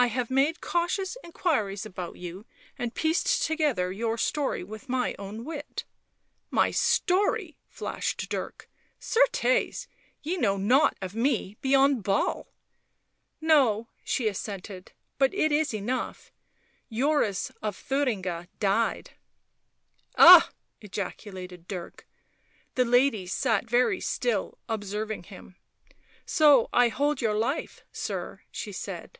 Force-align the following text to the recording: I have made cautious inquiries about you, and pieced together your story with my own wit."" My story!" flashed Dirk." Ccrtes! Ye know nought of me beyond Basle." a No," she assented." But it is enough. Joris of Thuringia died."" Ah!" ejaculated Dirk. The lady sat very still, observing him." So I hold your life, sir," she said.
I 0.00 0.06
have 0.06 0.30
made 0.30 0.60
cautious 0.60 1.16
inquiries 1.24 1.84
about 1.84 2.14
you, 2.18 2.46
and 2.78 2.94
pieced 2.94 3.42
together 3.44 3.90
your 3.90 4.16
story 4.16 4.62
with 4.62 4.88
my 4.88 5.16
own 5.18 5.44
wit."" 5.44 5.84
My 6.60 6.70
story!" 6.70 7.56
flashed 7.68 8.28
Dirk." 8.28 8.70
Ccrtes! 9.00 9.88
Ye 10.22 10.36
know 10.36 10.56
nought 10.56 10.96
of 11.02 11.16
me 11.16 11.56
beyond 11.60 12.04
Basle." 12.04 12.46
a 12.46 13.44
No," 13.44 13.88
she 14.04 14.28
assented." 14.28 14.92
But 15.18 15.34
it 15.34 15.50
is 15.50 15.74
enough. 15.74 16.30
Joris 16.92 17.50
of 17.60 17.74
Thuringia 17.74 18.46
died."" 18.60 19.16
Ah!" 20.16 20.52
ejaculated 20.80 21.66
Dirk. 21.66 22.06
The 22.76 22.84
lady 22.84 23.26
sat 23.26 23.68
very 23.68 24.00
still, 24.00 24.58
observing 24.68 25.24
him." 25.24 25.56
So 26.24 26.68
I 26.72 26.86
hold 26.88 27.20
your 27.20 27.34
life, 27.34 27.82
sir," 27.90 28.42
she 28.52 28.70
said. 28.70 29.18